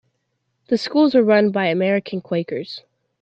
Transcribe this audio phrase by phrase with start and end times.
[0.69, 2.81] The Schools were run by American Quakers.